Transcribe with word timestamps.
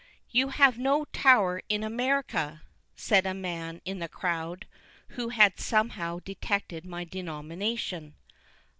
"You 0.31 0.47
have 0.49 0.79
no 0.79 1.05
Tower 1.05 1.61
in 1.69 1.83
America?" 1.83 2.63
said 2.95 3.27
a 3.27 3.35
man 3.35 3.81
in 3.85 3.99
the 3.99 4.09
crowd, 4.09 4.65
who 5.09 5.29
had 5.29 5.59
somehow 5.59 6.17
detected 6.25 6.87
my 6.87 7.03
denomination. 7.03 8.15